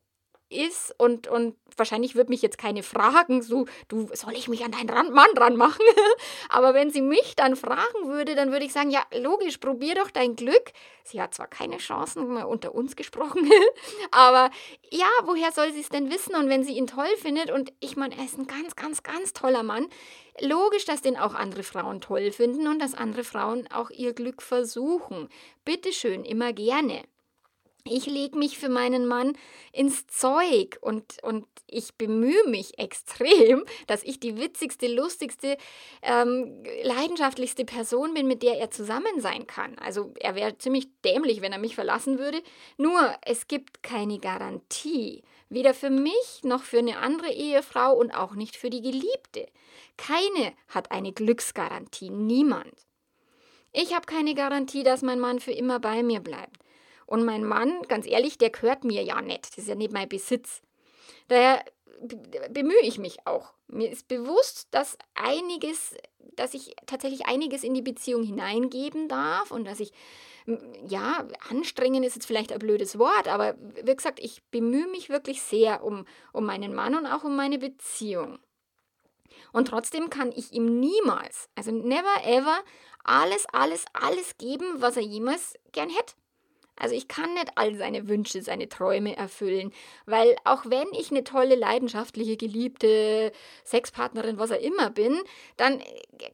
ist 0.51 0.95
und, 0.99 1.29
und 1.29 1.57
wahrscheinlich 1.77 2.15
wird 2.15 2.29
mich 2.29 2.43
jetzt 2.43 2.59
keine 2.59 2.83
fragen, 2.83 3.43
so, 3.43 3.67
du, 3.89 4.09
soll 4.15 4.35
ich 4.35 4.49
mich 4.49 4.65
an 4.65 4.73
deinen 4.73 5.13
Mann 5.13 5.31
dran 5.35 5.57
machen? 5.57 5.85
Aber 6.49 6.75
wenn 6.75 6.91
sie 6.91 7.03
mich 7.03 7.37
dann 7.37 7.57
fragen 7.57 8.09
würde, 8.09 8.35
dann 8.35 8.51
würde 8.53 8.65
ich 8.65 8.73
sagen, 8.73 8.91
ja, 8.91 9.03
logisch, 9.17 9.59
probier 9.59 9.95
doch 9.95 10.11
dein 10.11 10.37
Glück. 10.37 10.73
Sie 11.05 11.21
hat 11.21 11.35
zwar 11.35 11.47
keine 11.47 11.79
Chancen, 11.79 12.29
mal 12.29 12.45
unter 12.45 12.75
uns 12.75 12.95
gesprochen, 12.95 13.51
aber 14.11 14.51
ja, 14.91 15.09
woher 15.25 15.53
soll 15.53 15.73
sie 15.73 15.81
es 15.81 15.89
denn 15.89 16.11
wissen? 16.11 16.35
Und 16.35 16.51
wenn 16.51 16.65
sie 16.65 16.77
ihn 16.77 16.87
toll 16.87 17.09
findet, 17.17 17.51
und 17.51 17.73
ich 17.81 17.97
meine, 17.97 18.17
er 18.17 18.25
ist 18.25 18.39
ein 18.39 18.47
ganz, 18.47 18.77
ganz, 18.77 19.03
ganz 19.03 19.33
toller 19.33 19.63
Mann, 19.63 19.89
logisch, 20.41 20.85
dass 20.85 21.01
den 21.01 21.17
auch 21.17 21.35
andere 21.35 21.63
Frauen 21.63 22.03
toll 22.03 22.31
finden 22.31 22.67
und 22.69 22.79
dass 22.79 22.95
andere 22.95 23.25
Frauen 23.25 23.69
auch 23.73 23.91
ihr 23.91 24.13
Glück 24.13 24.43
versuchen. 24.43 25.29
Bitteschön, 25.65 26.25
immer 26.25 26.53
gerne. 26.53 27.05
Ich 27.91 28.07
lege 28.07 28.39
mich 28.39 28.59
für 28.59 28.69
meinen 28.69 29.07
Mann 29.07 29.37
ins 29.73 30.07
Zeug 30.07 30.79
und, 30.81 31.23
und 31.23 31.47
ich 31.67 31.95
bemühe 31.95 32.45
mich 32.49 32.79
extrem, 32.79 33.65
dass 33.87 34.03
ich 34.03 34.21
die 34.21 34.39
witzigste, 34.39 34.87
lustigste, 34.89 35.57
ähm, 36.03 36.63
leidenschaftlichste 36.83 37.65
Person 37.65 38.15
bin, 38.15 38.27
mit 38.27 38.43
der 38.43 38.59
er 38.59 38.71
zusammen 38.71 39.21
sein 39.21 39.47
kann. 39.47 39.79
Also 39.79 40.13
er 40.19 40.35
wäre 40.35 40.59
ziemlich 40.59 40.89
dämlich, 41.05 41.41
wenn 41.43 41.53
er 41.53 41.59
mich 41.59 41.75
verlassen 41.75 42.19
würde. 42.19 42.43
Nur 42.77 43.15
es 43.23 43.49
gibt 43.49 43.83
keine 43.83 44.19
Garantie, 44.19 45.23
weder 45.49 45.75
für 45.75 45.91
mich 45.91 46.41
noch 46.43 46.63
für 46.63 46.79
eine 46.79 46.99
andere 46.99 47.33
Ehefrau 47.33 47.95
und 47.95 48.13
auch 48.13 48.35
nicht 48.35 48.57
für 48.57 48.71
die 48.71 48.83
Geliebte. 48.83 49.47
Keine 49.97 50.53
hat 50.69 50.91
eine 50.91 51.13
Glücksgarantie, 51.13 52.11
niemand. 52.11 52.73
Ich 53.73 53.95
habe 53.95 54.07
keine 54.07 54.35
Garantie, 54.35 54.83
dass 54.83 55.03
mein 55.03 55.21
Mann 55.21 55.41
für 55.41 55.53
immer 55.53 55.79
bei 55.79 56.03
mir 56.03 56.21
bleibt. 56.21 56.57
Und 57.09 57.25
mein 57.25 57.43
Mann, 57.43 57.81
ganz 57.89 58.07
ehrlich, 58.07 58.37
der 58.37 58.51
gehört 58.51 58.85
mir 58.85 59.03
ja 59.03 59.23
nicht. 59.23 59.53
Das 59.53 59.65
ist 59.65 59.69
ja 59.69 59.75
nicht 59.75 59.93
mein 59.93 60.11
Besitz. 60.11 60.61
Daher 61.29 61.65
bemühe 62.51 62.83
ich 62.83 62.99
mich 62.99 63.27
auch. 63.27 63.55
Mir 63.67 63.91
ist 63.91 64.09
bewusst, 64.09 64.69
dass 64.73 64.99
einiges, 65.15 65.97
dass 66.37 66.53
ich 66.53 66.77
tatsächlich 66.85 67.25
einiges 67.25 67.65
in 67.65 67.73
die 67.73 67.81
Beziehung 67.81 68.25
hineingeben 68.25 69.09
darf 69.09 69.51
und 69.51 69.65
dass 69.65 69.81
ich, 69.81 69.93
ja, 70.87 71.27
anstrengen 71.49 72.03
ist 72.03 72.15
jetzt 72.15 72.27
vielleicht 72.27 72.53
ein 72.53 72.59
blödes 72.59 72.99
Wort, 72.99 73.27
aber 73.27 73.55
wie 73.59 73.97
gesagt, 73.97 74.21
ich 74.21 74.43
bemühe 74.51 74.89
mich 74.89 75.09
wirklich 75.09 75.41
sehr 75.41 75.83
um, 75.83 76.05
um 76.35 76.45
meinen 76.45 76.75
Mann 76.75 76.95
und 76.95 77.07
auch 77.07 77.25
um 77.25 77.35
meine 77.35 77.59
Beziehung. 77.59 78.39
Und 79.53 79.69
trotzdem 79.69 80.11
kann 80.11 80.31
ich 80.31 80.53
ihm 80.53 80.79
niemals, 80.79 81.49
also 81.55 81.71
never 81.71 82.23
ever, 82.27 82.59
alles, 83.03 83.47
alles, 83.51 83.87
alles 83.95 84.37
geben, 84.37 84.83
was 84.83 84.99
er 84.99 85.05
jemals 85.05 85.55
gern 85.73 85.89
hätte. 85.89 86.13
Also 86.79 86.95
ich 86.95 87.09
kann 87.09 87.35
nicht 87.35 87.53
all 87.57 87.75
seine 87.75 88.09
Wünsche, 88.09 88.43
seine 88.43 88.69
Träume 88.69 89.17
erfüllen, 89.17 89.73
weil 90.07 90.37
auch 90.45 90.65
wenn 90.67 90.89
ich 90.93 91.11
eine 91.11 91.25
tolle, 91.25 91.55
leidenschaftliche, 91.55 92.37
geliebte 92.37 93.33
Sexpartnerin, 93.65 94.39
was 94.39 94.51
er 94.51 94.61
immer 94.61 94.91
bin, 94.91 95.21
dann 95.57 95.83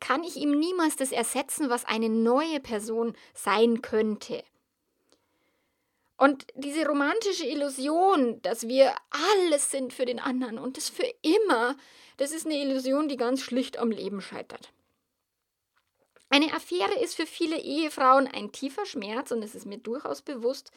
kann 0.00 0.22
ich 0.24 0.36
ihm 0.36 0.58
niemals 0.58 0.96
das 0.96 1.12
ersetzen, 1.12 1.70
was 1.70 1.84
eine 1.84 2.08
neue 2.08 2.60
Person 2.60 3.14
sein 3.32 3.82
könnte. 3.82 4.42
Und 6.16 6.46
diese 6.54 6.86
romantische 6.86 7.46
Illusion, 7.46 8.40
dass 8.42 8.68
wir 8.68 8.94
alles 9.46 9.70
sind 9.70 9.92
für 9.92 10.04
den 10.04 10.20
anderen 10.20 10.58
und 10.58 10.76
das 10.76 10.88
für 10.88 11.08
immer, 11.22 11.76
das 12.18 12.30
ist 12.30 12.46
eine 12.46 12.56
Illusion, 12.56 13.08
die 13.08 13.16
ganz 13.16 13.40
schlicht 13.40 13.78
am 13.78 13.90
Leben 13.90 14.20
scheitert. 14.20 14.72
Eine 16.34 16.52
Affäre 16.52 16.94
ist 16.94 17.14
für 17.14 17.26
viele 17.26 17.60
Ehefrauen 17.60 18.26
ein 18.26 18.50
tiefer 18.50 18.86
Schmerz 18.86 19.30
und 19.30 19.44
es 19.44 19.54
ist 19.54 19.66
mir 19.66 19.78
durchaus 19.78 20.20
bewusst 20.20 20.72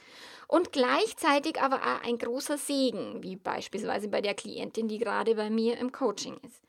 und 0.48 0.72
gleichzeitig 0.72 1.60
aber 1.60 1.78
auch 1.78 2.08
ein 2.08 2.20
großer 2.20 2.60
Segen, 2.60 3.24
wie 3.24 3.38
beispielsweise 3.38 4.08
bei 4.08 4.22
der 4.22 4.36
Klientin, 4.36 4.88
die 4.88 5.00
gerade 5.00 5.34
bei 5.34 5.50
mir 5.50 5.80
im 5.80 5.92
Coaching 5.92 6.38
ist. 6.46 6.62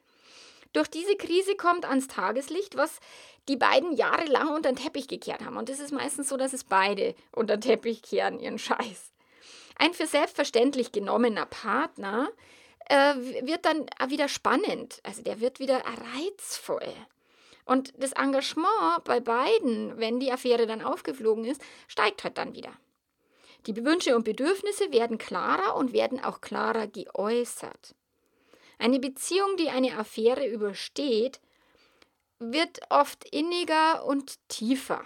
Durch 0.72 0.88
diese 0.88 1.16
Krise 1.16 1.54
kommt 1.54 1.84
ans 1.84 2.08
Tageslicht, 2.08 2.78
was 2.78 3.00
die 3.46 3.56
beiden 3.56 3.92
jahrelang 3.92 4.48
unter 4.54 4.72
den 4.72 4.82
Teppich 4.82 5.06
gekehrt 5.06 5.44
haben. 5.44 5.58
Und 5.58 5.68
es 5.68 5.80
ist 5.80 5.92
meistens 5.92 6.30
so, 6.30 6.38
dass 6.38 6.54
es 6.54 6.64
beide 6.64 7.14
unter 7.30 7.58
den 7.58 7.68
Teppich 7.68 8.00
kehren, 8.00 8.40
ihren 8.40 8.58
Scheiß. 8.58 9.12
Ein 9.76 9.92
für 9.92 10.06
selbstverständlich 10.06 10.92
genommener 10.92 11.44
Partner 11.44 12.30
äh, 12.86 13.16
wird 13.42 13.66
dann 13.66 13.84
wieder 14.08 14.28
spannend. 14.28 15.00
Also 15.02 15.20
der 15.20 15.40
wird 15.40 15.60
wieder 15.60 15.82
reizvoll. 15.84 16.94
Und 17.68 17.92
das 18.02 18.12
Engagement 18.12 19.04
bei 19.04 19.20
beiden, 19.20 19.98
wenn 19.98 20.18
die 20.20 20.32
Affäre 20.32 20.66
dann 20.66 20.80
aufgeflogen 20.80 21.44
ist, 21.44 21.60
steigt 21.86 22.24
halt 22.24 22.38
dann 22.38 22.54
wieder. 22.54 22.72
Die 23.66 23.76
Wünsche 23.84 24.16
und 24.16 24.24
Bedürfnisse 24.24 24.90
werden 24.90 25.18
klarer 25.18 25.76
und 25.76 25.92
werden 25.92 26.18
auch 26.18 26.40
klarer 26.40 26.86
geäußert. 26.86 27.94
Eine 28.78 28.98
Beziehung, 28.98 29.58
die 29.58 29.68
eine 29.68 29.98
Affäre 29.98 30.46
übersteht, 30.48 31.42
wird 32.38 32.80
oft 32.88 33.28
inniger 33.28 34.06
und 34.06 34.38
tiefer. 34.48 35.04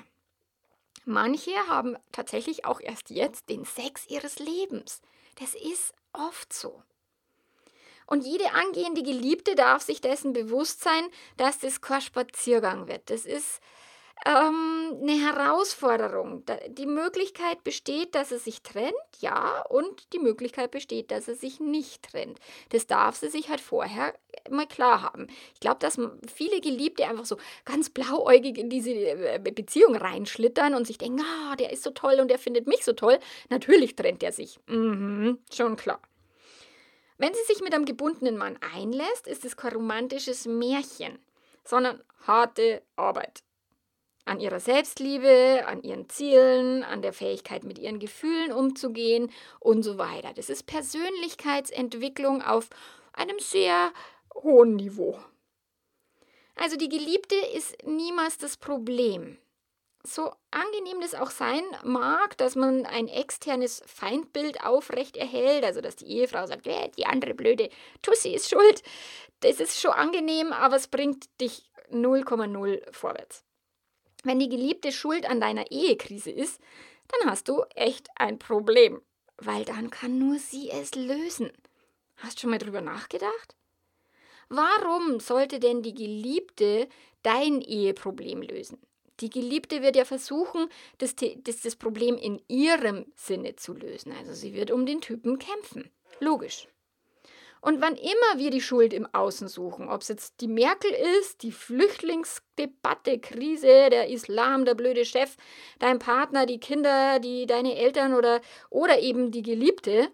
Manche 1.05 1.57
haben 1.67 1.97
tatsächlich 2.13 2.65
auch 2.65 2.81
erst 2.81 3.11
jetzt 3.11 3.49
den 3.49 3.65
Sex 3.65 4.07
ihres 4.07 4.39
Lebens. 4.39 5.03
Das 5.41 5.57
ist 5.57 5.95
oft 6.13 6.53
so. 6.53 6.81
Und 8.07 8.25
jede 8.25 8.53
angehende 8.53 9.03
Geliebte 9.03 9.55
darf 9.55 9.83
sich 9.83 10.01
dessen 10.01 10.33
bewusst 10.33 10.83
sein, 10.83 11.05
dass 11.37 11.59
das 11.59 11.81
kein 11.81 12.01
Spaziergang 12.01 12.89
wird. 12.89 13.11
Das 13.11 13.25
ist 13.25 13.61
ähm, 14.25 14.99
eine 15.01 15.19
Herausforderung. 15.21 16.45
Die 16.69 16.87
Möglichkeit 16.87 17.65
besteht, 17.65 18.15
dass 18.15 18.31
er 18.31 18.39
sich 18.39 18.63
trennt, 18.63 18.95
ja, 19.21 19.63
und 19.69 20.13
die 20.13 20.19
Möglichkeit 20.19 20.71
besteht, 20.71 21.11
dass 21.11 21.29
er 21.29 21.35
sich 21.35 21.61
nicht 21.61 22.11
trennt. 22.11 22.39
Das 22.71 22.87
darf 22.87 23.17
sie 23.17 23.29
sich 23.29 23.49
halt 23.49 23.61
vorher 23.61 24.15
mal 24.51 24.67
klar 24.67 25.03
haben. 25.03 25.27
Ich 25.55 25.61
glaube, 25.61 25.79
dass 25.81 25.99
viele 26.33 26.61
Geliebte 26.61 27.07
einfach 27.07 27.25
so 27.25 27.37
ganz 27.65 27.91
blauäugig 27.91 28.59
in 28.59 28.71
diese 28.71 28.93
äh, 28.93 29.39
Beziehung 29.39 29.97
reinschlittern 29.97 30.75
und 30.75 30.87
sich 30.87 30.99
denken, 30.99 31.23
ah, 31.23 31.57
der 31.57 31.73
ist 31.73 31.83
so 31.83 31.91
toll 31.91 32.19
und 32.21 32.29
der 32.29 32.39
findet 32.39 32.67
mich 32.67 32.85
so 32.85 32.93
toll. 32.93 33.19
Natürlich 33.51 33.97
trennt 33.97 34.23
er 34.23 34.33
sich. 34.33 34.59
Mhm, 34.69 35.39
schon 35.53 35.77
klar. 35.77 36.01
Wenn 37.23 37.35
sie 37.35 37.45
sich 37.45 37.63
mit 37.63 37.73
einem 37.73 37.85
gebundenen 37.85 38.37
Mann 38.37 38.59
einlässt, 38.75 39.29
ist 39.29 39.45
es 39.45 39.57
kein 39.57 39.75
romantisches 39.75 40.45
Märchen, 40.45 41.21
sondern 41.63 42.03
harte 42.27 42.83
Arbeit. 42.97 43.45
An 44.25 44.41
ihrer 44.41 44.59
Selbstliebe, 44.59 45.63
an 45.69 45.85
ihren 45.85 46.09
Zielen, 46.09 46.83
an 46.83 47.01
der 47.01 47.13
Fähigkeit, 47.13 47.63
mit 47.63 47.79
ihren 47.79 48.01
Gefühlen 48.01 48.51
umzugehen 48.51 49.31
und 49.61 49.85
so 49.85 49.99
weiter. 49.99 50.33
Das 50.35 50.51
ist 50.51 50.67
Persönlichkeitsentwicklung 50.67 52.43
auf 52.43 52.71
einem 53.13 53.39
sehr 53.39 53.93
hohen 54.35 54.75
Niveau. 54.75 55.17
Also 56.57 56.77
die 56.77 56.89
Geliebte 56.89 57.37
ist 57.55 57.87
niemals 57.87 58.37
das 58.39 58.57
Problem. 58.57 59.39
So 60.05 60.33
angenehm 60.51 61.01
das 61.01 61.15
auch 61.15 61.31
sein 61.31 61.63
mag, 61.85 62.37
dass 62.37 62.57
man 62.57 62.87
ein 62.87 63.07
externes 63.07 63.83
Feindbild 63.87 64.65
aufrecht 64.65 65.17
erhält, 65.17 65.65
also 65.65 65.81
dass 65.81 65.95
die 65.95 66.07
Ehefrau 66.07 66.47
sagt, 66.47 66.67
äh, 66.67 66.91
die 66.97 67.07
andere 67.07 67.35
blöde 67.35 67.71
Tussi 68.03 68.35
ist 68.35 68.51
schuld, 68.51 68.83
das 69.41 69.61
ist 69.61 69.81
schon 69.81 69.93
angenehm, 69.93 70.53
aber 70.53 70.77
es 70.77 70.89
bringt 70.89 71.27
dich 71.41 71.71
0,0 71.91 72.83
vorwärts. 72.93 73.45
Wenn 74.25 74.41
die 74.41 74.49
Geliebte 74.49 74.91
schuld 74.91 75.29
an 75.29 75.41
deiner 75.41 75.71
Ehekrise 75.71 76.31
ist, 76.31 76.61
dann 77.09 77.31
hast 77.31 77.49
du 77.49 77.63
echt 77.75 78.09
ein 78.17 78.39
Problem, 78.39 79.03
weil 79.37 79.65
dann 79.65 79.91
kann 79.91 80.19
nur 80.19 80.39
sie 80.39 80.71
es 80.71 80.95
lösen. 80.95 81.53
Hast 82.17 82.41
schon 82.41 82.51
mal 82.51 82.59
drüber 82.59 82.81
nachgedacht? 82.81 83.57
Warum 84.49 85.21
sollte 85.21 85.61
denn 85.61 85.83
die 85.83 85.95
Geliebte 85.95 86.89
dein 87.23 87.61
Eheproblem 87.61 88.43
lösen? 88.43 88.81
Die 89.23 89.31
Geliebte 89.31 89.83
wird 89.83 89.95
ja 89.95 90.05
versuchen, 90.05 90.69
das, 90.99 91.15
das, 91.17 91.63
das 91.63 91.77
Problem 91.77 92.19
in 92.19 92.43
ihrem 92.49 93.07
Sinne 93.15 93.55
zu 93.55 93.73
lösen. 93.73 94.13
Also 94.19 94.35
sie 94.35 94.53
wird 94.53 94.73
um 94.73 94.85
den 94.85 95.01
Typen 95.01 95.39
kämpfen. 95.39 95.91
Logisch. 96.19 96.67
Und 97.61 97.81
wann 97.81 97.95
immer 97.95 98.39
wir 98.39 98.51
die 98.51 98.61
Schuld 98.61 98.93
im 98.93 99.07
Außen 99.15 99.47
suchen, 99.47 99.89
ob 99.89 100.01
es 100.03 100.09
jetzt 100.09 100.41
die 100.41 100.49
Merkel 100.49 100.91
ist, 101.21 101.45
die 101.45 101.53
Flüchtlingsdebatte, 101.53 103.21
Krise, 103.21 103.89
der 103.89 104.09
Islam, 104.09 104.65
der 104.65 104.75
blöde 104.75 105.05
Chef, 105.05 105.37
dein 105.79 106.01
Partner, 106.01 106.45
die 106.45 106.59
Kinder, 106.59 107.21
die 107.21 107.47
deine 107.47 107.77
Eltern 107.77 108.15
oder, 108.15 108.41
oder 108.69 108.99
eben 108.99 109.31
die 109.31 109.43
Geliebte, 109.43 110.11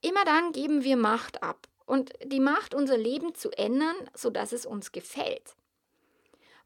immer 0.00 0.24
dann 0.24 0.52
geben 0.52 0.82
wir 0.82 0.96
Macht 0.96 1.42
ab. 1.42 1.68
Und 1.84 2.14
die 2.24 2.40
Macht, 2.40 2.74
unser 2.74 2.96
Leben 2.96 3.34
zu 3.34 3.50
ändern, 3.50 3.94
sodass 4.14 4.52
es 4.52 4.64
uns 4.64 4.92
gefällt. 4.92 5.54